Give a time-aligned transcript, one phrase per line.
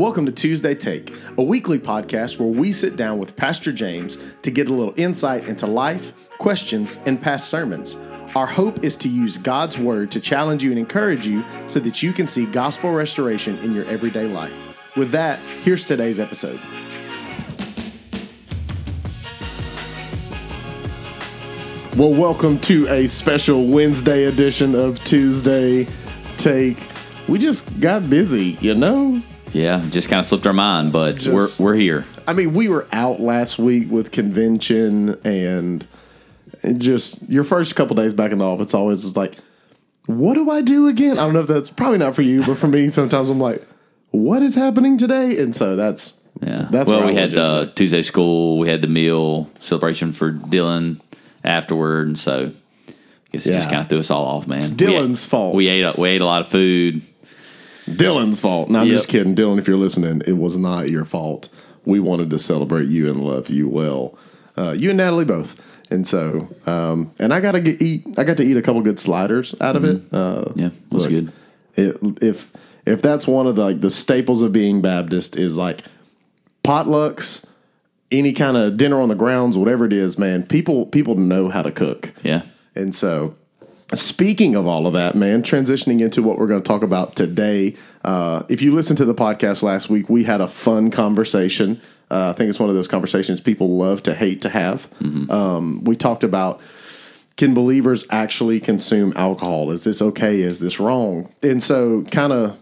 [0.00, 4.50] Welcome to Tuesday Take, a weekly podcast where we sit down with Pastor James to
[4.50, 7.96] get a little insight into life, questions, and past sermons.
[8.34, 12.02] Our hope is to use God's Word to challenge you and encourage you so that
[12.02, 14.96] you can see gospel restoration in your everyday life.
[14.96, 16.58] With that, here's today's episode.
[21.98, 25.86] Well, welcome to a special Wednesday edition of Tuesday
[26.38, 26.78] Take.
[27.28, 29.22] We just got busy, you know?
[29.52, 32.04] Yeah, just kind of slipped our mind, but Just- we're we're here.
[32.26, 35.86] I mean, we were out last week with convention and
[36.76, 39.36] just your first couple days back in the office always is like,
[40.06, 41.18] what do I do again?
[41.18, 43.66] I don't know if that's probably not for you, but for me, sometimes I'm like,
[44.10, 45.38] what is happening today?
[45.38, 46.66] And so that's Yeah.
[46.70, 48.58] That's well, we had uh, Tuesday school.
[48.58, 51.00] We had the meal celebration for Dylan
[51.44, 52.52] afterward, and so
[52.88, 52.92] I
[53.32, 54.58] guess it just kind of threw us all off, man.
[54.58, 55.54] It's Dylan's fault.
[55.54, 57.02] We ate we ate a lot of food.
[57.96, 58.70] Dylan's fault.
[58.70, 58.94] No, I'm Yep.
[58.96, 59.34] just kidding.
[59.34, 61.48] Dylan, if you're listening, it was not your fault.
[61.84, 64.16] We wanted to celebrate you and love you well.
[64.56, 65.56] Uh, you and Natalie both.
[65.90, 68.04] And so, um, and I got to get eat.
[68.16, 70.02] I got to eat a couple good sliders out of it.
[70.12, 71.32] Uh, Yeah, was good.
[71.76, 72.50] it, if
[72.86, 75.82] if that's one of the like the staples of being Baptist is like
[76.64, 77.42] potlucks,
[78.12, 80.44] any kind of dinner on the grounds, whatever it is, man.
[80.44, 82.12] People people know how to cook.
[82.22, 82.42] Yeah.
[82.74, 83.34] And so,
[83.94, 87.76] speaking of all of that, man, transitioning into what we're going to talk about today.
[88.04, 91.80] Uh, if you listened to the podcast last week, we had a fun conversation.
[92.10, 94.88] Uh, I think it's one of those conversations people love to hate to have.
[95.30, 96.60] Um, we talked about
[97.36, 99.70] can believers actually consume alcohol?
[99.70, 100.40] Is this okay?
[100.42, 101.32] Is this wrong?
[101.42, 102.58] And so, kind of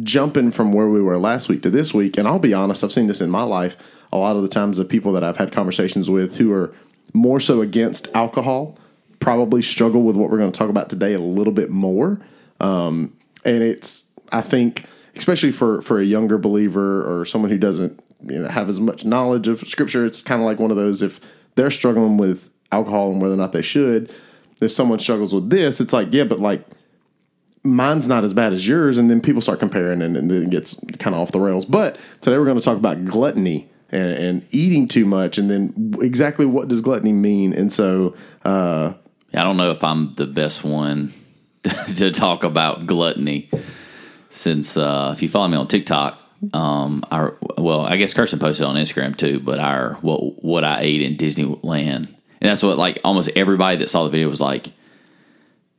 [0.00, 2.92] jumping from where we were last week to this week, and I'll be honest, I've
[2.92, 3.76] seen this in my life
[4.12, 6.72] a lot of the times the people that I've had conversations with who are
[7.12, 8.78] more so against alcohol
[9.20, 12.20] probably struggle with what we're going to talk about today a little bit more.
[12.60, 14.84] Um, and it's, I think,
[15.16, 19.04] especially for, for a younger believer or someone who doesn't you know, have as much
[19.04, 21.20] knowledge of scripture, it's kind of like one of those if
[21.54, 24.12] they're struggling with alcohol and whether or not they should,
[24.60, 26.64] if someone struggles with this, it's like, yeah, but like
[27.62, 30.50] mine's not as bad as yours, and then people start comparing, and, and then it
[30.50, 31.64] gets kind of off the rails.
[31.64, 35.94] But today we're going to talk about gluttony and, and eating too much, and then
[36.00, 37.52] exactly what does gluttony mean.
[37.52, 38.14] And so,
[38.44, 38.94] uh,
[39.34, 41.12] I don't know if I'm the best one
[41.96, 43.50] to talk about gluttony,
[44.30, 46.18] since uh, if you follow me on TikTok,
[46.54, 50.80] um, our well, I guess Kirsten posted on Instagram too, but our what what I
[50.80, 52.08] ate in Disneyland, and
[52.40, 54.70] that's what like almost everybody that saw the video was like,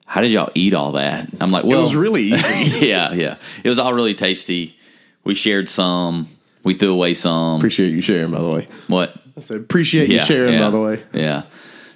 [0.05, 2.87] "How did y'all eat all that?" I'm like, "Well, it was really easy.
[2.87, 4.75] yeah, yeah, it was all really tasty.
[5.23, 6.27] We shared some,
[6.63, 7.57] we threw away some.
[7.57, 8.67] appreciate you sharing, by the way.
[8.87, 9.15] what?
[9.37, 11.03] I said appreciate you sharing, yeah, by the way.
[11.13, 11.43] Yeah.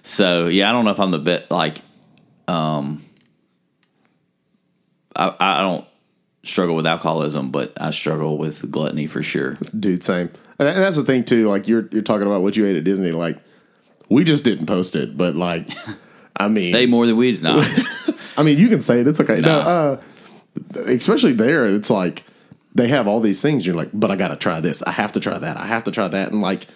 [0.04, 1.50] So yeah, I don't know if I'm the best.
[1.50, 1.82] Like,
[2.48, 3.04] um,
[5.16, 5.86] I I don't
[6.44, 9.58] struggle with alcoholism, but I struggle with gluttony for sure.
[9.78, 10.30] Dude, same.
[10.60, 11.48] And that's the thing too.
[11.50, 13.12] Like you're you're talking about what you ate at Disney.
[13.12, 13.40] Like
[14.10, 15.70] we just didn't post it, but like,
[16.38, 17.44] I mean, They more than we did.
[17.44, 17.66] No,
[18.38, 19.08] I mean, you can say it.
[19.08, 19.40] It's okay.
[19.40, 20.02] No, uh,
[20.86, 22.24] especially there, it's like
[22.76, 23.66] they have all these things.
[23.66, 24.84] You're like, but I got to try this.
[24.84, 25.58] I have to try that.
[25.58, 26.32] I have to try that.
[26.32, 26.68] And like,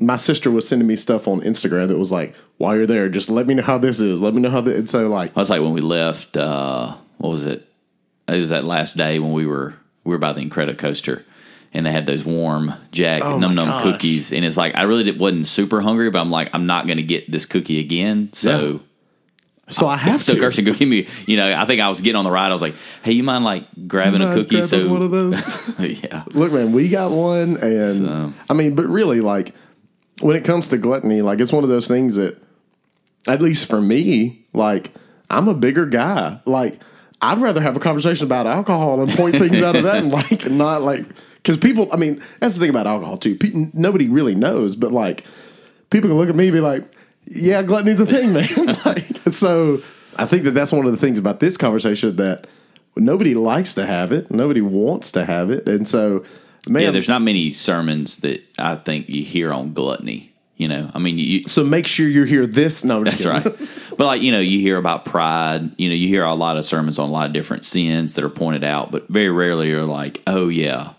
[0.00, 3.28] my sister was sending me stuff on Instagram that was like, while you're there, just
[3.30, 4.20] let me know how this is.
[4.20, 4.78] Let me know how this.
[4.78, 6.36] And so like, I was like when we left.
[6.36, 7.66] Uh, what was it?
[8.28, 11.24] It was that last day when we were we were by the Incredicoaster.
[11.74, 15.02] And they had those warm Jack Oh Num Num cookies, and it's like I really
[15.04, 18.30] did, wasn't super hungry, but I'm like I'm not going to get this cookie again.
[18.32, 18.80] So
[19.68, 20.40] so I have So to.
[20.40, 22.48] Kirsten go give me, you know, I think I was getting on the ride.
[22.50, 25.78] I was like, "Hey, you mind like grabbing a cookie?" grabbing So one of those.
[26.02, 29.54] yeah, Look, man, we got one, and So- I mean, but really, like
[30.20, 32.36] when it comes to gluttony, like it's one of those things that,
[33.26, 34.92] at least for me, like
[35.30, 36.40] I'm a bigger guy.
[36.44, 36.80] Like
[37.20, 40.46] I'd rather have a conversation about alcohol and point things out of that, and like
[40.50, 41.04] not like
[41.36, 41.88] because people.
[41.92, 43.36] I mean, that's the thing about alcohol too.
[43.36, 45.24] Pe- nobody really knows, but like
[45.90, 46.84] people can look at me and be like,
[47.26, 49.80] "Yeah, gluttony's a thing, man." like so,
[50.16, 52.46] I think that that's one of the things about this conversation that
[52.96, 56.24] nobody likes to have it, nobody wants to have it, and so.
[56.68, 56.90] Man, yeah.
[56.90, 60.34] There's not many sermons that I think you hear on gluttony.
[60.56, 62.82] You know, I mean, you, So make sure you hear this.
[62.82, 63.30] No, that's kidding.
[63.30, 63.44] right.
[63.96, 65.70] but like you know, you hear about pride.
[65.78, 68.24] You know, you hear a lot of sermons on a lot of different sins that
[68.24, 70.94] are pointed out, but very rarely are like, "Oh yeah,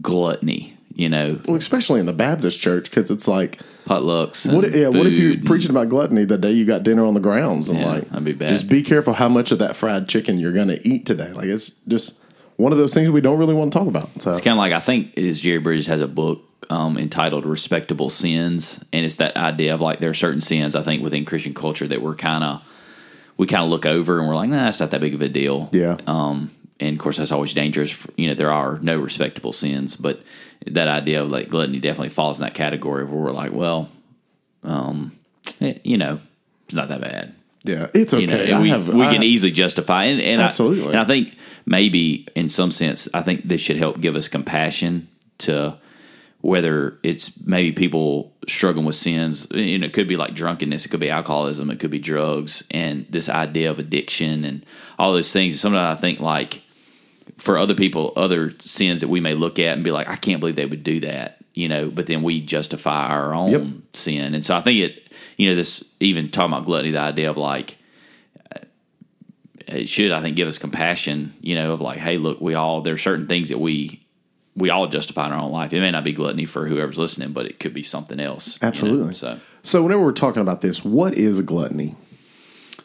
[0.00, 4.52] gluttony." You know, Well, especially in the Baptist church, because it's like, potlucks.
[4.52, 4.70] what?
[4.74, 7.70] Yeah, what if you're preaching about gluttony the day you got dinner on the grounds?
[7.70, 8.50] And Yeah, like, I'd be bad.
[8.50, 11.32] Just be careful how much of that fried chicken you're going to eat today.
[11.32, 12.12] Like, it's just
[12.62, 14.22] one of those things we don't really want to talk about.
[14.22, 17.44] So, It's kind of like I think is Jerry Bridges has a book um, entitled
[17.44, 21.24] "Respectable Sins," and it's that idea of like there are certain sins I think within
[21.24, 22.62] Christian culture that we're kind of
[23.36, 25.28] we kind of look over and we're like, nah, that's not that big of a
[25.28, 25.68] deal.
[25.72, 25.96] Yeah.
[26.06, 27.96] Um, and of course that's always dangerous.
[28.16, 30.22] You know, there are no respectable sins, but
[30.66, 33.88] that idea of like gluttony definitely falls in that category where we're like, well,
[34.62, 35.12] um,
[35.60, 36.20] eh, you know,
[36.66, 37.34] it's not that bad.
[37.64, 38.46] Yeah, it's okay.
[38.46, 40.84] You know, we, have- we I- can easily justify and, and Absolutely.
[40.84, 41.36] I, and I think
[41.66, 45.78] maybe in some sense, I think this should help give us compassion to
[46.40, 49.46] whether it's maybe people struggling with sins.
[49.52, 52.64] You know, it could be like drunkenness, it could be alcoholism, it could be drugs,
[52.70, 54.66] and this idea of addiction and
[54.98, 55.60] all those things.
[55.60, 56.62] Sometimes I think like
[57.38, 60.40] for other people, other sins that we may look at and be like, I can't
[60.40, 63.66] believe they would do that, you know, but then we justify our own Yep.
[63.94, 64.34] sin.
[64.34, 65.01] And so I think it,
[65.36, 67.78] you know, this even talking about gluttony, the idea of like,
[69.66, 72.82] it should, I think, give us compassion, you know, of like, hey, look, we all,
[72.82, 74.04] there are certain things that we,
[74.54, 75.72] we all justify in our own life.
[75.72, 78.56] It may not be gluttony for whoever's listening, but it could be something else.
[78.56, 78.68] you know?
[78.68, 79.14] Absolutely.
[79.14, 81.96] So, So whenever we're talking about this, what is gluttony?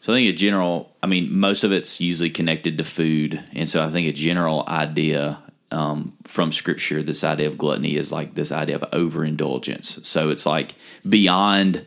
[0.01, 3.67] So I think a general, I mean, most of it's usually connected to food, and
[3.67, 8.35] so I think a general idea um, from Scripture, this idea of gluttony is like
[8.35, 9.99] this idea of overindulgence.
[10.03, 10.75] So it's like
[11.07, 11.85] beyond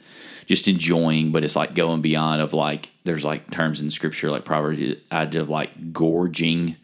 [0.50, 4.44] just enjoying, but it's like going beyond of like there's like terms in Scripture like
[4.44, 4.80] Proverbs,
[5.12, 6.74] idea of like gorging,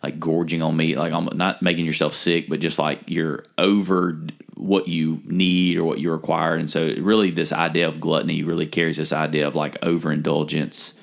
[0.00, 4.20] like gorging on meat, like almost not making yourself sick, but just like you're over
[4.54, 6.54] what you need or what you require.
[6.54, 10.94] And so, really, this idea of gluttony really carries this idea of like overindulgence,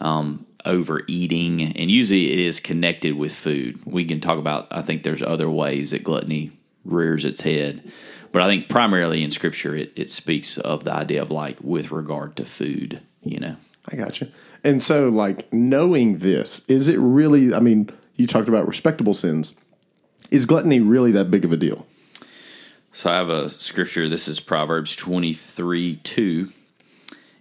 [0.00, 3.78] um, overeating, and usually it is connected with food.
[3.84, 6.52] We can talk about, I think there's other ways that gluttony
[6.86, 7.92] rears its head.
[8.32, 11.90] But I think primarily in scripture, it, it speaks of the idea of like with
[11.90, 13.56] regard to food, you know.
[13.90, 14.28] I got you.
[14.62, 19.54] And so, like, knowing this, is it really, I mean, you talked about respectable sins.
[20.30, 21.86] Is gluttony really that big of a deal?
[22.92, 24.08] So I have a scripture.
[24.08, 26.52] This is Proverbs 23 2.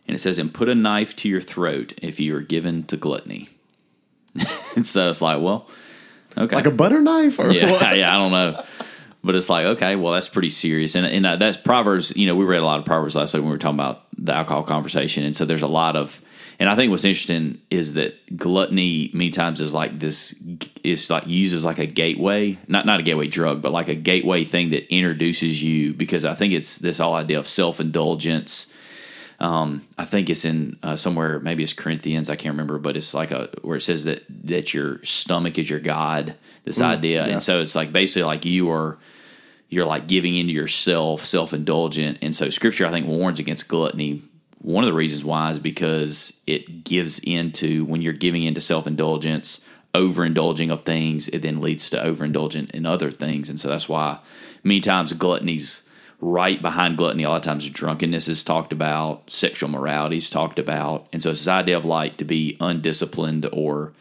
[0.08, 2.96] And it says, And put a knife to your throat if you are given to
[2.96, 3.50] gluttony.
[4.76, 5.68] and so it's like, well,
[6.38, 6.56] okay.
[6.56, 7.40] Like a butter knife?
[7.40, 7.82] Or yeah, what?
[7.98, 8.64] yeah, I don't know.
[9.28, 10.96] But it's like, okay, well, that's pretty serious.
[10.96, 13.42] And, and uh, that's Proverbs, you know, we read a lot of Proverbs last week
[13.42, 15.26] when we were talking about the alcohol conversation.
[15.26, 16.22] And so there's a lot of,
[16.60, 20.34] and I think what's interesting is that gluttony many times is like this,
[20.82, 24.46] is like uses like a gateway, not, not a gateway drug, but like a gateway
[24.46, 28.68] thing that introduces you because I think it's this whole idea of self indulgence.
[29.42, 33.14] Um, I think it's in uh, somewhere, maybe it's Corinthians, I can't remember, but it's
[33.14, 36.36] like a where it says that that your stomach is your god.
[36.64, 37.34] This idea, yeah.
[37.34, 38.98] and so it's like basically like you are
[39.70, 44.24] you're like giving into yourself, self indulgent, and so Scripture I think warns against gluttony.
[44.60, 48.88] One of the reasons why is because it gives into when you're giving into self
[48.88, 49.62] indulgence,
[49.94, 54.20] overindulging of things, it then leads to overindulgent in other things, and so that's why
[54.64, 55.84] many times gluttony's
[56.20, 57.24] right behind gluttony.
[57.24, 61.30] A lot of times drunkenness is talked about, sexual morality is talked about, and so
[61.30, 63.94] it's this idea of like to be undisciplined or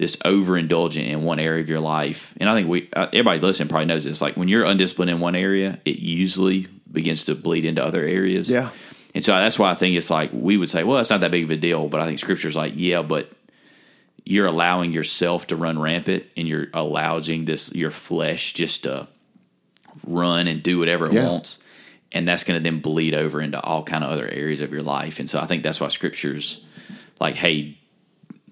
[0.00, 2.32] this overindulgent in one area of your life.
[2.38, 4.22] And I think we uh, everybody listening probably knows this.
[4.22, 8.48] Like when you're undisciplined in one area, it usually begins to bleed into other areas.
[8.50, 8.70] Yeah.
[9.14, 11.30] And so that's why I think it's like we would say, well, it's not that
[11.30, 11.86] big of a deal.
[11.88, 13.30] But I think Scripture's like, yeah, but
[14.24, 19.06] you're allowing yourself to run rampant, and you're allowing this your flesh just to
[20.06, 21.28] run and do whatever it Yeah.
[21.28, 21.58] wants,
[22.10, 24.82] and that's going to then bleed over into all kind of other areas of your
[24.82, 25.18] life.
[25.20, 26.62] And so I think that's why Scripture's
[27.20, 27.76] like, hey,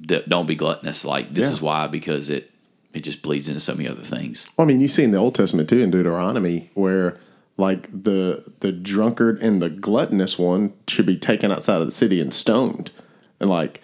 [0.01, 1.05] don't be gluttonous.
[1.05, 1.53] Like this Yeah.
[1.53, 2.51] is why because it
[2.95, 4.47] it just bleeds into so many other things.
[4.57, 7.19] Well, I mean, you see in the Old Testament too, in Deuteronomy, where
[7.57, 12.21] like the the drunkard and the gluttonous one should be taken outside of the city
[12.21, 12.91] and stoned,
[13.41, 13.83] and like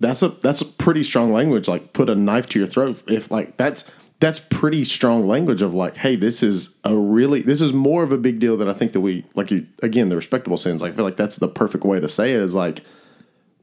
[0.00, 1.68] that's a that's a pretty strong language.
[1.68, 3.02] Like put a knife to your throat.
[3.08, 3.84] If like that's
[4.20, 8.12] that's pretty strong language of like, hey, this is a really this is more of
[8.12, 9.50] a big deal than I think that we like.
[9.50, 10.80] You again, the respectable sins.
[10.82, 12.40] Like, I feel like that's the perfect way to say it.
[12.40, 12.82] Is like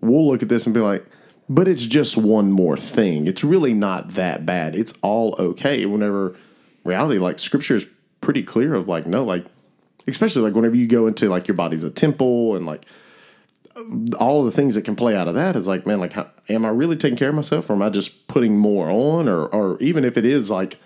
[0.01, 1.05] we'll look at this and be like,
[1.49, 3.25] but it's just one more thing.
[3.25, 4.75] It's really not that bad.
[4.75, 5.85] It's all okay.
[5.87, 6.37] Whenever
[6.83, 7.87] reality, like scripture is
[8.21, 9.45] pretty clear of like, no, like,
[10.07, 12.85] especially like whenever you go into like your body's a temple and like
[14.19, 16.29] all of the things that can play out of that is like, man, like, how,
[16.49, 19.27] am I really taking care of myself or am I just putting more on?
[19.27, 20.79] Or, or even if it is like,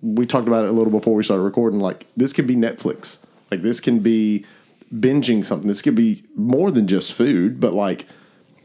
[0.00, 3.18] we talked about it a little before we started recording, like, this can be Netflix.
[3.50, 4.44] Like, this can be
[4.94, 5.68] binging something.
[5.68, 8.06] This could be more than just food, but like,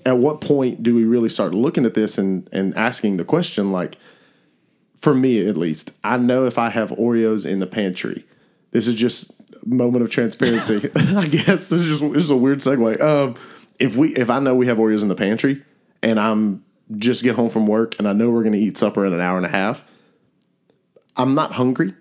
[0.05, 3.72] at what point do we really start looking at this and, and asking the question
[3.72, 3.98] like
[5.01, 8.25] for me at least i know if i have oreos in the pantry.
[8.72, 9.31] This is just
[9.62, 11.69] a moment of transparency i guess.
[11.69, 13.00] This is just this is a weird segue.
[13.01, 13.36] Um,
[13.79, 15.63] if we if i know we have oreos in the pantry
[16.01, 16.63] and i'm
[16.95, 19.22] just get home from work and i know we're going to eat supper in an
[19.22, 19.83] hour and a half
[21.17, 21.93] i'm not hungry.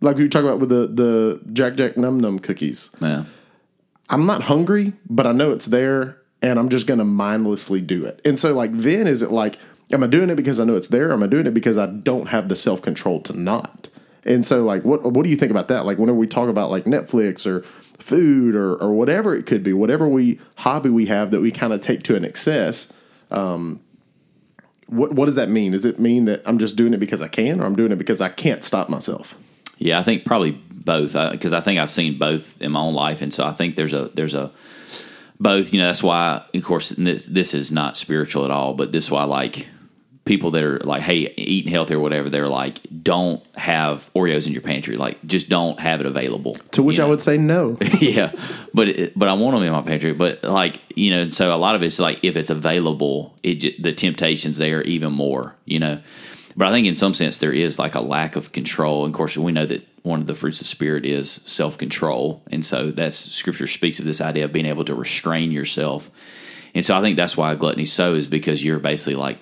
[0.00, 2.90] Like we were talking about with the the jack jack num num cookies.
[3.00, 3.24] Yeah.
[4.10, 8.04] I'm not hungry, but I know it's there and I'm just going to mindlessly do
[8.04, 8.20] it.
[8.24, 9.58] And so like then is it like
[9.92, 11.12] Am I doing it because I know it's there?
[11.12, 13.88] Am I doing it because I don't have the self control to not?
[14.24, 15.84] And so, like, what what do you think about that?
[15.84, 17.62] Like, whenever we talk about like Netflix or
[17.98, 21.72] food or or whatever it could be, whatever we hobby we have that we kind
[21.72, 22.90] of take to an excess.
[23.30, 23.80] Um,
[24.86, 25.72] what what does that mean?
[25.72, 27.96] Does it mean that I'm just doing it because I can, or I'm doing it
[27.96, 29.36] because I can't stop myself?
[29.76, 33.20] Yeah, I think probably both because I think I've seen both in my own life,
[33.20, 34.52] and so I think there's a there's a
[35.42, 35.72] both.
[35.72, 39.04] You know, that's why, of course, this this is not spiritual at all, but this
[39.04, 39.66] is why like
[40.24, 44.52] people that are like, hey, eating healthy or whatever, they're like, don't have Oreos in
[44.52, 44.96] your pantry.
[44.96, 46.54] Like, just don't have it available.
[46.72, 47.76] To which you I would say no.
[48.00, 48.32] yeah,
[48.72, 50.12] but it, but I want them in my pantry.
[50.12, 53.92] But like you know, so a lot of it's like if it's available, it the
[53.92, 55.56] temptations there even more.
[55.64, 56.00] You know,
[56.56, 59.04] but I think in some sense there is like a lack of control.
[59.04, 62.42] And of course, we know that one of the fruits of spirit is self control,
[62.50, 66.10] and so that's Scripture speaks of this idea of being able to restrain yourself.
[66.74, 69.38] And so I think that's why gluttony so is because you're basically like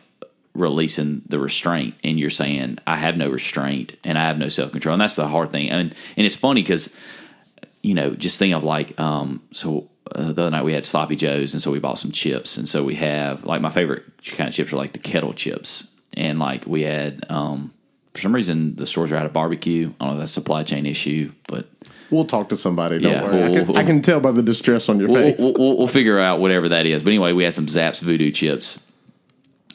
[0.54, 4.72] releasing the restraint and you're saying I have no restraint and I have no self
[4.72, 5.70] control and that's the hard thing.
[5.70, 6.90] And and it's funny because
[7.82, 11.14] you know just think of like um so uh, the other night we had sloppy
[11.14, 12.56] joes and so we bought some chips.
[12.56, 15.86] And so we have like my favorite kind of chips are like the kettle chips.
[16.14, 17.72] And like we had um
[18.14, 20.34] for some reason the stores are out of barbecue I don't know if that's a
[20.34, 21.68] supply chain issue but
[22.12, 22.98] We'll talk to somebody.
[22.98, 23.32] Don't Yeah, worry.
[23.32, 25.38] I, we'll- can, we'll- I can tell by the distress on your we'll, face.
[25.38, 27.04] we'll, we'll, we'll figure out whatever that is.
[27.04, 28.80] But anyway, we had some Zapp's Voodoo chips.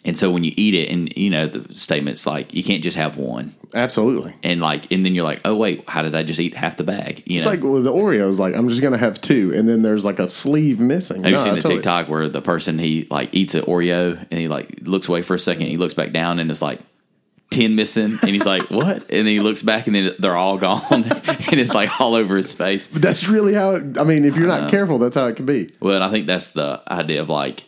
[0.03, 2.97] And so when you eat it, and you know, the statement's like, you can't just
[2.97, 3.55] have one.
[3.73, 4.35] Absolutely.
[4.43, 6.83] And like, and then you're like, oh, wait, how did I just eat half the
[6.83, 7.23] bag?
[7.25, 8.37] You It's know, like with the Oreos.
[8.37, 11.23] Like I'm just gonna have two, and then there's like a sleeve missing.
[11.23, 14.17] have you No, seen I the TikTok where the person, he like eats an Oreo
[14.29, 16.81] and he like looks away for a second, he looks back down and it's like,
[17.51, 20.57] 10 missing and he's like what and then he looks back and then they're all
[20.57, 23.75] gone and it's like all over his face But that's really how.
[23.75, 25.69] It, I mean, if you're not careful, that's how it can be.
[25.79, 27.65] Well, and I think that's the idea of like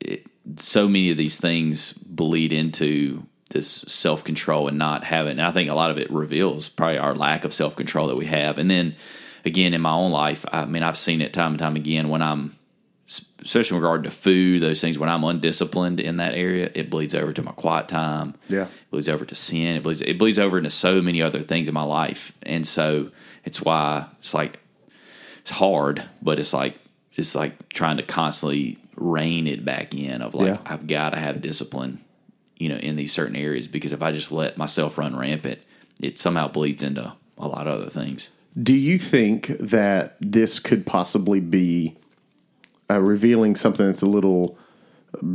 [0.00, 0.26] it,
[0.56, 5.32] so many of these things bleed into this self control and not having.
[5.32, 8.16] And I think a lot of it reveals probably our lack of self control that
[8.16, 8.58] we have.
[8.58, 8.96] And then
[9.44, 12.22] again, in my own life, I mean, I've seen it time and time again when
[12.22, 12.56] I'm,
[13.40, 17.14] especially in regard to food, those things when I'm undisciplined in that area, it bleeds
[17.14, 18.34] over to my quiet time.
[18.48, 18.64] Yeah.
[18.64, 19.76] it bleeds over to sin.
[19.76, 20.02] It bleeds.
[20.02, 23.10] It bleeds over into so many other things in my life, and so
[23.44, 24.60] it's why it's like
[25.40, 26.76] it's hard, but it's like
[27.16, 30.58] it's like trying to constantly rein it back in of like Yeah.
[30.64, 32.02] I've got to have discipline,
[32.56, 35.60] you know, in these certain areas because if I just let myself run rampant,
[36.00, 38.30] it somehow bleeds into a lot of other things.
[38.60, 41.96] Do you think that this could possibly be
[42.90, 44.58] uh, revealing something that's a little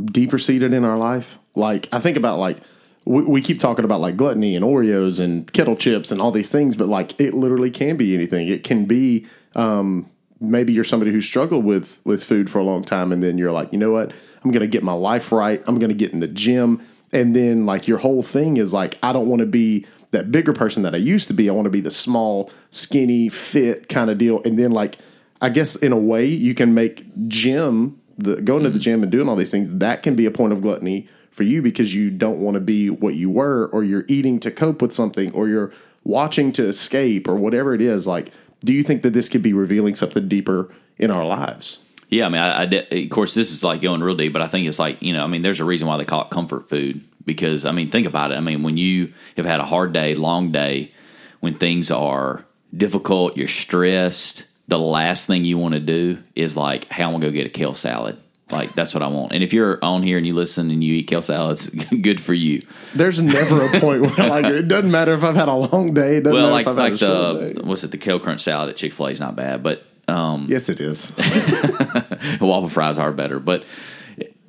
[0.06, 1.38] deeper seated in our life?
[1.54, 2.58] Like, I think about like
[3.04, 6.50] we, we keep talking about like gluttony and Oreos and kettle chips and all these
[6.50, 8.48] things, but like it literally can be anything.
[8.48, 12.82] It can be um, maybe you're somebody who struggled with with food for a long
[12.82, 14.12] time, and then you're like, you know what?
[14.44, 15.62] I'm going to get my life right.
[15.66, 16.80] I'm going to get in the gym,
[17.12, 20.52] and then like your whole thing is like, I don't want to be that bigger
[20.52, 21.48] person that I used to be.
[21.48, 24.42] I want to be the small, skinny, fit kind of deal.
[24.42, 24.98] And then like,
[25.40, 28.82] I guess in a way, you can make gym the going to the mm-hmm.
[28.82, 29.72] gym and doing all these things.
[29.72, 32.90] That can be a point of gluttony for you because you don't want to be
[32.90, 35.72] what you were, or you're eating to cope with something, or you're
[36.04, 38.06] watching to escape, or whatever it is.
[38.06, 38.32] Like,
[38.64, 41.78] do you think that this could be revealing something deeper in our lives?
[42.08, 44.42] Yeah, I mean, I, I de- of course this is like going real deep, but
[44.42, 46.30] I think it's like you know, I mean, there's a reason why they call it
[46.30, 48.36] comfort food because I mean, think about it.
[48.36, 50.92] I mean, when you have had a hard day, long day,
[51.40, 52.44] when things are
[52.76, 54.46] difficult, you're stressed.
[54.68, 57.50] The last thing you want to do is like, hey, I'm gonna go get a
[57.50, 58.18] kale salad.
[58.50, 59.32] Like that's what I want.
[59.32, 61.68] And if you're on here and you listen and you eat kale salads,
[62.02, 62.64] good for you.
[62.94, 66.16] There's never a point where like it doesn't matter if I've had a long day.
[66.16, 67.68] It doesn't Well, matter like if I've had like a short the day.
[67.68, 70.46] what's it, the kale crunch salad at Chick Fil A is not bad, but um,
[70.48, 71.10] Yes, it is.
[72.40, 73.64] waffle fries are better, but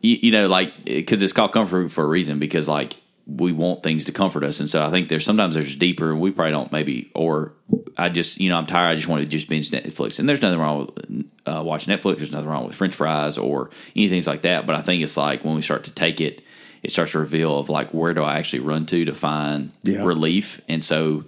[0.02, 2.96] you, you know, like because it's called comfort food for a reason because like
[3.38, 6.20] we want things to comfort us, and so I think there's sometimes there's deeper, and
[6.20, 7.54] we probably don't maybe, or
[7.98, 10.42] I just you know I'm tired, I just want to just binge Netflix, and there's
[10.42, 14.42] nothing wrong with uh, watching Netflix, there's nothing wrong with French fries or anything like
[14.44, 16.42] that, but I think it's like when we start to take it.
[16.82, 20.06] It starts to reveal of like where do I actually run to to find Yeah.
[20.06, 21.26] relief, and so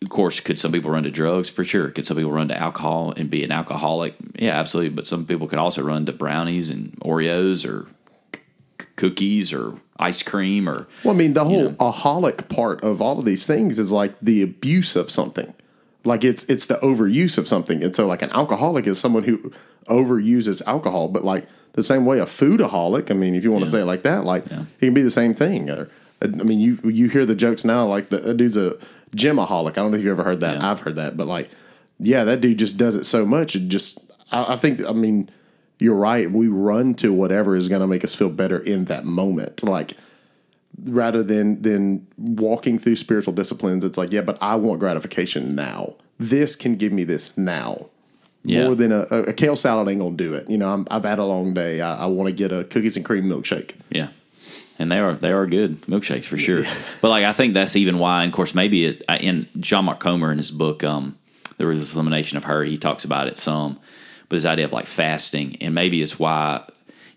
[0.00, 1.50] of course, could some people run to drugs?
[1.50, 1.90] For sure.
[1.90, 4.14] Could some people run to alcohol and be an alcoholic?
[4.38, 4.90] Yeah, absolutely.
[4.94, 7.88] But some people could also run to brownies and Oreos or
[9.02, 11.76] cookies or ice cream or Well, I mean, the whole know.
[11.90, 15.52] aholic part of all of these things is like the abuse of something.
[16.04, 17.82] Like it's it's the overuse of something.
[17.82, 19.52] And so like an alcoholic is someone who
[19.88, 23.70] overuses alcohol, but like the same way a foodaholic, I mean, if you want to
[23.70, 25.68] say it like that, like it can be the same thing.
[25.70, 25.88] Or
[26.20, 28.76] I mean, you you hear the jokes now like the dude's a
[29.16, 29.70] gymaholic.
[29.70, 30.56] I don't know if you've ever heard that.
[30.58, 30.70] Yeah.
[30.70, 31.50] I've heard that, but like
[31.98, 33.56] yeah, that dude just does it so much.
[33.56, 33.98] It just
[34.30, 35.28] I, I think I mean
[35.82, 36.30] you're right.
[36.30, 39.62] We run to whatever is going to make us feel better in that moment.
[39.62, 39.94] Like
[40.84, 43.84] rather than than walking through spiritual disciplines.
[43.84, 45.94] It's like, yeah, but I want gratification now.
[46.18, 47.86] This can give me this now.
[48.44, 48.64] Yeah.
[48.64, 50.50] More than a, a, kale salad ain't gonna do it.
[50.50, 51.80] You know, I'm, I've had a long day.
[51.80, 53.74] I, I want to get a cookies and cream milkshake.
[53.90, 54.08] Yeah.
[54.78, 56.64] And they are they are good milkshakes for sure.
[57.00, 60.00] But like I think that's even why, and of course, maybe it in John Mark
[60.00, 61.18] Comer in his book, um,
[61.58, 63.78] The Ruthless Elimination of Hurry," He talks about it some,
[64.32, 66.66] but this idea of like fasting, and maybe it's why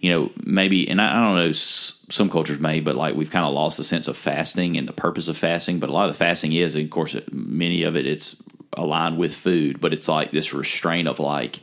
[0.01, 3.45] you know maybe, and I, I don't know, some cultures may, but like we've kind
[3.45, 5.79] of lost the sense of fasting and the purpose of fasting.
[5.79, 8.35] But a lot of the fasting is, of course, many of it it's
[8.73, 11.61] aligned with food, but it's like this restraint of like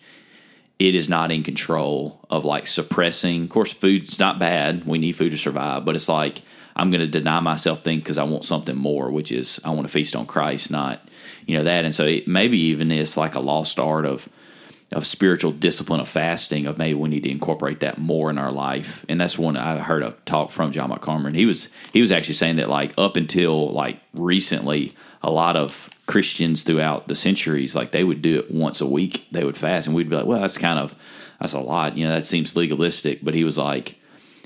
[0.79, 3.43] it is not in control of like suppressing.
[3.43, 4.87] Of course, food's not bad.
[4.87, 6.41] We need food to survive, but it's like
[6.75, 9.83] I'm going to deny myself things because I want something more, which is I want
[9.83, 11.07] to feast on Christ, not
[11.45, 11.85] you know that.
[11.85, 14.31] And so it, maybe even it's like a lost art of
[14.95, 16.67] of spiritual discipline of fasting.
[16.67, 19.05] Of maybe we need to incorporate that more in our life.
[19.09, 21.31] And that's one I heard a talk from John Mark Comer.
[21.33, 25.89] He was he was actually saying that like up until like recently, a lot of
[26.07, 29.27] Christians throughout the centuries, like they would do it once a week.
[29.31, 30.95] They would fast, and we'd be like, "Well, that's kind of
[31.41, 33.21] that's a lot." You know, that seems legalistic.
[33.23, 33.97] But he was like,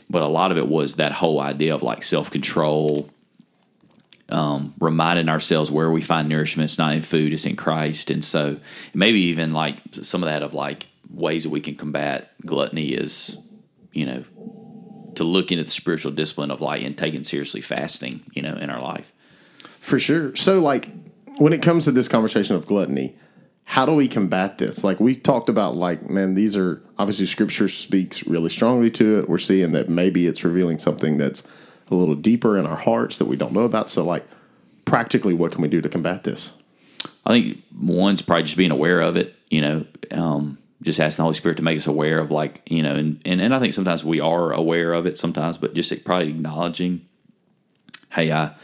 [0.08, 3.10] but a lot of it was that whole idea of like self control,
[4.28, 6.71] um, reminding ourselves where we find nourishment.
[6.71, 8.11] It's not in food; it's in Christ.
[8.11, 8.59] And so
[8.95, 13.37] maybe even like some of that of like ways that we can combat gluttony is,
[13.92, 14.25] you know,
[15.14, 18.23] to look into the spiritual discipline of like and taking seriously fasting.
[18.35, 19.12] You know, in our life.
[19.87, 20.35] For sure.
[20.35, 20.88] So, like,
[21.38, 23.14] when it comes to this conversation of gluttony,
[23.62, 24.83] how do we combat this?
[24.83, 29.28] Like, we talked about, like, man, these are obviously scripture speaks really strongly to it.
[29.28, 31.45] We're seeing that maybe it's revealing something that's
[31.90, 33.90] a little deeper in our hearts that we don't know about.
[33.90, 34.26] So, like,
[34.85, 36.52] practically, what can we do to combat this?
[37.25, 41.25] I think one's probably just being aware of it, you know, um, just asking the
[41.25, 43.75] Holy Spirit to make us aware of like, you know, and, and, and I think
[43.75, 47.07] sometimes we are aware of it sometimes, but just probably acknowledging,
[48.12, 48.55] hey, I,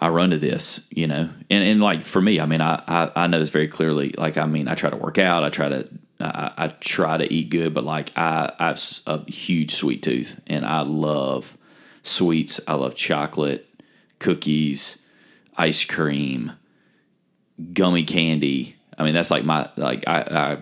[0.00, 3.10] I run to this, you know, and, and like for me, I mean, I, I,
[3.16, 4.14] I know this very clearly.
[4.16, 5.88] Like, I mean, I try to work out, I try to,
[6.20, 10.40] I, I try to eat good, but like I, I have a huge sweet tooth
[10.46, 11.56] and I love
[12.06, 12.60] sweets.
[12.66, 13.68] I love chocolate,
[14.18, 14.98] cookies,
[15.56, 16.52] ice cream,
[17.72, 18.76] gummy candy.
[18.98, 20.58] I mean, that's like my like I, I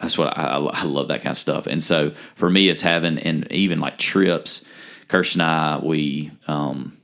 [0.00, 1.66] that's what I, I love that kind of stuff.
[1.66, 4.62] And so for me, it's having and even like trips.
[5.08, 6.96] Kirsten and I, we um,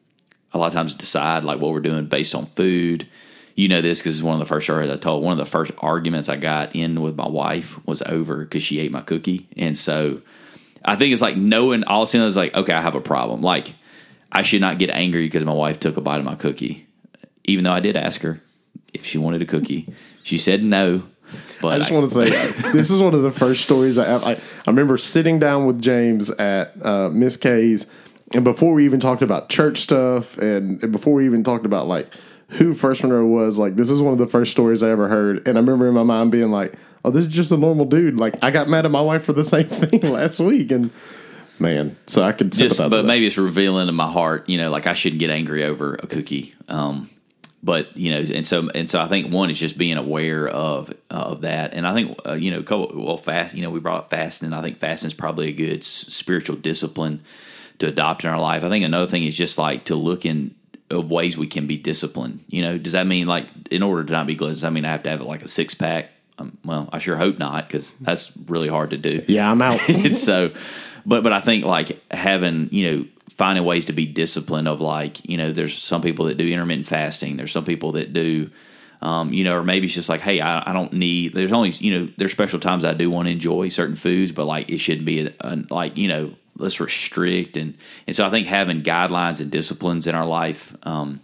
[0.53, 3.07] a lot of times decide like what we're doing based on food.
[3.55, 5.23] You know this because it's one of the first stories I told.
[5.23, 8.79] One of the first arguments I got in with my wife was over because she
[8.81, 10.23] ate my cookie, and so
[10.85, 13.01] I think it's like knowing all of a sudden it's like okay, I have a
[13.01, 13.41] problem.
[13.41, 13.75] Like
[14.33, 16.87] I should not get angry because my wife took a bite of my cookie,
[17.45, 18.41] even though I did ask her
[18.95, 19.93] if she wanted a cookie.
[20.23, 21.05] She said no.
[21.61, 24.25] But I just want to say this is one of the first stories I have.
[24.25, 27.87] I, I remember sitting down with James at uh, Miss K's,
[28.33, 31.87] and before we even talked about church stuff, and, and before we even talked about
[31.87, 32.13] like
[32.51, 35.47] who First Monroe was, like this is one of the first stories I ever heard.
[35.47, 38.17] And I remember in my mind being like, "Oh, this is just a normal dude."
[38.17, 40.91] Like I got mad at my wife for the same thing last week, and
[41.59, 44.87] man, so I could just, but maybe it's revealing in my heart, you know, like
[44.87, 46.55] I shouldn't get angry over a cookie.
[46.69, 47.11] Um,
[47.63, 50.91] but you know, and so and so, I think one is just being aware of
[51.11, 53.55] uh, of that, and I think uh, you know, couple, well, fast.
[53.55, 55.87] You know, we brought up fasting, and I think fasting is probably a good s-
[55.87, 57.23] spiritual discipline
[57.81, 58.65] to adopt in our life.
[58.65, 60.55] I think another thing is just like to look in
[60.91, 62.45] of ways we can be disciplined.
[62.49, 64.91] You know, does that mean like in order to not be gluttonous, I mean I
[64.91, 66.11] have to have like a six pack?
[66.41, 69.23] Um, well, I sure hope not because that's really hard to do.
[69.29, 69.79] yeah, I'm out.
[70.15, 70.51] so
[71.07, 75.25] but but I think like having you know finding ways to be disciplined of like
[75.29, 78.51] you know there's some people that do intermittent fasting there's some people that do
[79.03, 81.71] um, you know or maybe it's just like hey I, I don't need there's only
[81.71, 84.79] you know there's special times I do want to enjoy certain foods but like it
[84.79, 87.77] shouldn't be a, a, like you know let's restrict and
[88.07, 91.21] and so I think having guidelines and disciplines in our life um,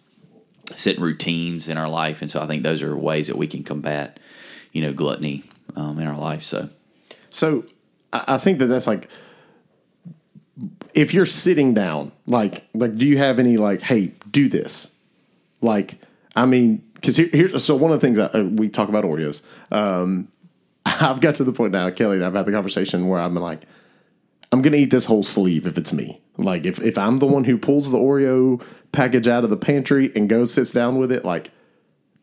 [0.75, 3.63] setting routines in our life and so I think those are ways that we can
[3.63, 4.19] combat
[4.77, 5.43] you know gluttony
[5.75, 6.69] um, in our life so
[7.31, 7.65] So
[8.13, 9.09] I I think that that's like
[10.95, 14.89] if you're sitting down, like like do you have any like, hey, do this?
[15.61, 16.01] Like,
[16.35, 19.05] I mean, because here, here's so one of the things that uh, we talk about
[19.05, 19.43] Oreos.
[19.71, 20.29] Um,
[20.87, 23.63] I've got to the point now, Kelly, and I've had the conversation where I'm like,
[24.53, 26.21] I'm gonna eat this whole sleeve if it's me.
[26.39, 28.63] Like if if I'm the one who pulls the Oreo
[28.93, 31.51] package out of the pantry and goes sits down with it, like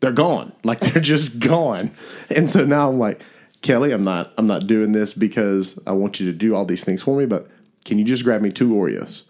[0.04, 0.52] they're gone.
[0.64, 1.90] Like they're just gone.
[2.28, 3.22] And so now I'm like,
[3.62, 6.84] Kelly, I'm not I'm not doing this because I want you to do all these
[6.84, 7.48] things for me, but
[7.86, 9.22] can you just grab me two Oreos?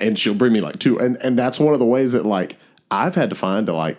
[0.00, 0.98] And she'll bring me like two.
[0.98, 2.56] And and that's one of the ways that like
[2.90, 3.98] I've had to find to like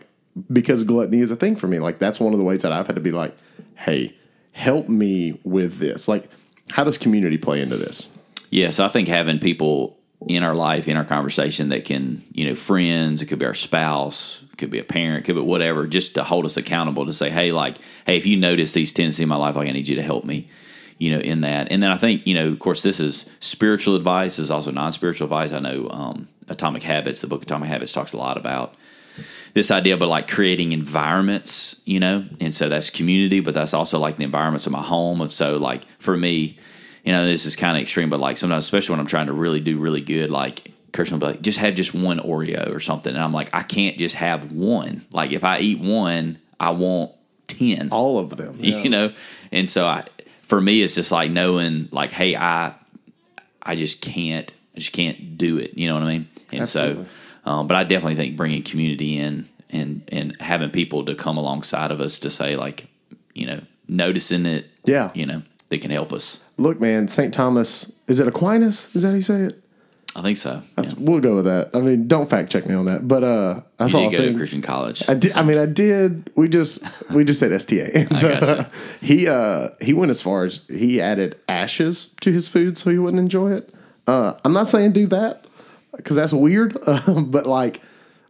[0.51, 1.77] because gluttony is a thing for me.
[1.77, 3.37] Like that's one of the ways that I've had to be like,
[3.75, 4.15] hey,
[4.53, 6.07] help me with this.
[6.07, 6.27] Like,
[6.71, 8.07] how does community play into this?
[8.49, 12.47] Yeah, so I think having people in our life, in our conversation that can, you
[12.47, 15.85] know, friends, it could be our spouse, it could be a parent, could be whatever,
[15.87, 19.21] just to hold us accountable to say, hey, like, hey, if you notice these tendencies
[19.21, 20.49] in my life, like I need you to help me,
[20.97, 21.71] you know, in that.
[21.71, 24.71] And then I think, you know, of course, this is spiritual advice, this is also
[24.71, 25.53] non spiritual advice.
[25.53, 28.75] I know um, Atomic Habits, the book Atomic Habits talks a lot about
[29.53, 33.99] this idea, but like creating environments, you know, and so that's community, but that's also
[33.99, 35.21] like the environments of my home.
[35.21, 36.57] And so, like, for me,
[37.05, 39.33] you know, this is kind of extreme, but like sometimes, especially when I'm trying to
[39.33, 42.79] really do really good, like Kirsten will be like, just have just one Oreo or
[42.79, 43.13] something.
[43.13, 45.05] And I'm like, I can't just have one.
[45.11, 47.11] Like if I eat one, I want
[47.47, 47.89] 10.
[47.91, 48.57] All of them.
[48.61, 48.81] Yeah.
[48.81, 49.13] You know?
[49.51, 50.05] And so I,
[50.43, 52.73] for me, it's just like knowing like, hey, I,
[53.61, 55.77] I just can't, I just can't do it.
[55.77, 56.27] You know what I mean?
[56.51, 57.05] And Absolutely.
[57.43, 61.37] so, um, but I definitely think bringing community in and, and having people to come
[61.37, 62.87] alongside of us to say like,
[63.33, 65.11] you know, noticing it, Yeah.
[65.13, 66.39] you know, they can help us.
[66.57, 67.33] Look, man, St.
[67.33, 68.87] Thomas, is it Aquinas?
[68.93, 69.61] Is that how you say it?
[70.17, 70.61] I think so.
[70.77, 71.71] That's, We'll go with that.
[71.73, 73.05] I mean, don't fact check me on that.
[73.05, 74.37] But uh, I You saw did a go to.
[74.37, 75.03] Christian college.
[75.09, 75.33] I did.
[75.33, 76.31] I mean, I did.
[76.35, 76.79] We just
[77.11, 78.05] we just said STA.
[78.13, 78.69] So gotcha.
[79.01, 82.97] he uh he went as far as he added ashes to his food so he
[82.97, 83.73] wouldn't enjoy it.
[84.07, 85.47] Uh, I'm not saying do that
[85.97, 86.77] because that's weird.
[86.87, 87.81] Uh, but like,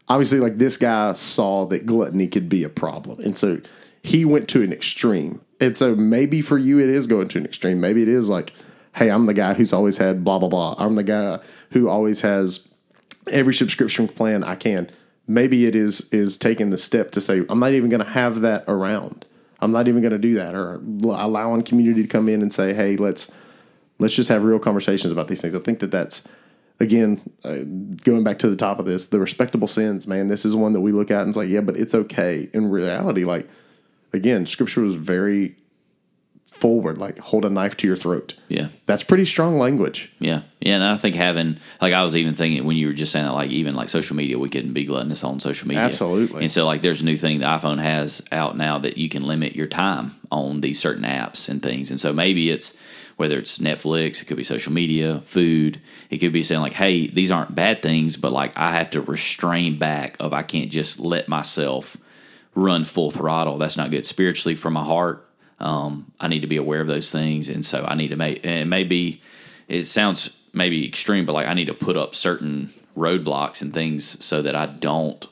[0.10, 3.60] obviously, like this guy saw that gluttony could be a problem, and so
[4.02, 5.42] he went to an extreme.
[5.60, 7.80] And so maybe for you it is going to an extreme.
[7.80, 8.54] Maybe it is like,
[8.96, 10.76] hey, I'm the guy who's always had blah blah blah.
[10.78, 11.40] I'm the guy
[11.72, 12.68] who always has
[13.32, 14.90] every subscription plan I can.
[15.28, 18.42] Maybe it is is taking the step to say I'm not even going to have
[18.42, 19.26] that around.
[19.60, 22.74] I'm not even going to do that, or allowing community to come in and say,
[22.74, 23.32] hey, let's
[24.00, 25.56] let's just have real conversations about these things.
[25.56, 26.22] I think that that's
[26.80, 27.60] again uh,
[28.04, 30.08] going back to the top of this, the respectable sins.
[30.08, 32.50] Man, this is one that we look at and it's like, yeah, but it's okay.
[32.54, 33.50] In reality, like
[34.16, 35.56] again, Scripture was very
[36.48, 38.34] forward, like hold a knife to your throat.
[38.48, 38.70] yeah.
[38.86, 40.12] That's pretty strong language.
[40.20, 40.44] Yeah.
[40.62, 40.76] Yeah.
[40.76, 43.34] And I think having, like, I was even thinking when you were just saying that,
[43.34, 45.84] like, even like social media, we couldn't be gluttonous on social media.
[45.84, 46.44] Absolutely.
[46.44, 49.24] And so, like, there's a new thing the iPhone has out now that you can
[49.24, 51.92] limit your time on these certain apps and things.
[51.92, 52.74] And so maybe it's,
[53.18, 55.82] whether it's Netflix, it could be social media, food.
[56.10, 59.02] It could be saying like, "Hey, these aren't bad things, but like I have to
[59.02, 61.96] restrain back of I can't just let myself
[62.56, 63.58] run full throttle.
[63.58, 65.30] That's not good spiritually for my heart.
[65.60, 68.42] Um, I need to be aware of those things, and so I need to make.
[68.44, 69.22] And maybe
[69.68, 74.24] it sounds maybe extreme, but like I need to put up certain roadblocks and things
[74.24, 75.26] so that I don't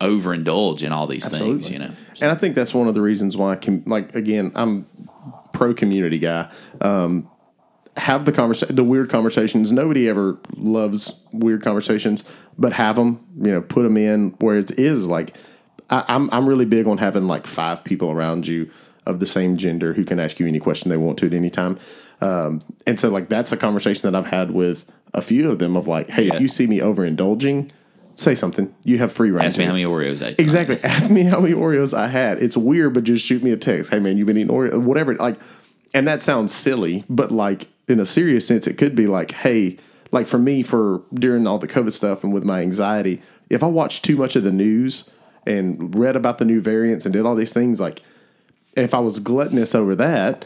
[0.00, 1.70] overindulge in all these things.
[1.70, 1.90] You know,
[2.20, 4.86] And I think that's one of the reasons why, com- like again, I'm
[5.52, 6.50] pro community guy.
[6.80, 7.28] Um,
[7.96, 9.70] have the conversation, the weird conversations.
[9.70, 12.24] Nobody ever loves weird conversations,
[12.58, 13.24] but have them.
[13.36, 15.36] You know, put them in where it is like.
[15.92, 18.68] I, I'm I'm really big on having like five people around you
[19.06, 21.50] of the same gender who can ask you any question they want to at any
[21.50, 21.78] time.
[22.20, 25.76] Um, and so like that's a conversation that I've had with a few of them
[25.76, 26.36] of like, hey, Yeah.
[26.36, 27.70] if you see me overindulging,
[28.14, 28.72] say something.
[28.84, 29.44] You have free reign.
[29.44, 30.34] ask me how many Oreos I.
[30.38, 30.78] Exactly.
[30.84, 32.38] Ask me how many Oreos I had.
[32.40, 33.90] It's weird, but just shoot me a text.
[33.90, 35.14] Hey man, you've been eating Oreo, whatever.
[35.16, 35.38] Like,
[35.94, 39.78] and that sounds silly, but like in a serious sense, it could be like, hey,
[40.12, 43.66] like for me, for during all the COVID stuff and with my anxiety, if I
[43.66, 45.04] watch too much of the news
[45.46, 48.02] and read about the new variants and did all these things, like
[48.74, 50.44] if I was gluttonous over that,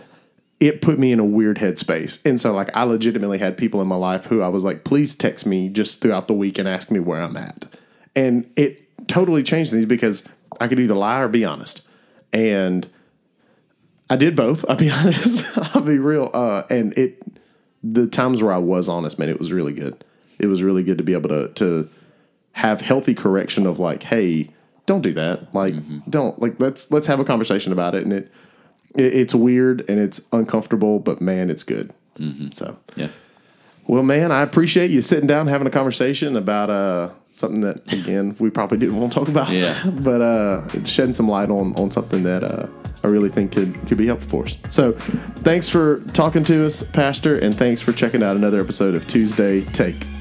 [0.59, 2.19] it put me in a weird headspace.
[2.25, 5.15] And so, like, I legitimately had people in my life who I was like, please
[5.15, 7.77] text me just throughout the week and ask me where I'm at.
[8.15, 10.25] And it totally changed things because
[10.59, 11.83] I could either lie or be honest.
[12.33, 12.89] And
[14.09, 14.65] I did both.
[14.69, 15.45] I'll be honest.
[15.75, 16.31] I'll be real.
[16.33, 17.23] Uh, and it,
[17.83, 20.03] the times where I was honest, man, it was really good.
[20.39, 21.91] It was really good to be able to, to
[22.53, 24.49] have healthy correction of like, hey,
[24.87, 25.55] don't do that.
[25.55, 25.75] Like,
[26.09, 28.05] don't like let's let's have a conversation about it.
[28.05, 28.31] And it,
[28.95, 31.93] it it's weird and it's uncomfortable, but man, it's good.
[32.53, 33.09] So, Yeah.
[33.87, 38.35] well, man, I appreciate you sitting down having a conversation about uh something that again
[38.39, 39.51] we probably didn't want to talk about.
[39.51, 39.79] Yeah.
[39.91, 42.67] but uh, shedding some light on on something that uh,
[43.05, 44.57] I really think could could be helpful for us.
[44.71, 44.93] So,
[45.45, 49.61] thanks for talking to us, Pastor, and thanks for checking out another episode of Tuesday
[49.63, 50.16] Take.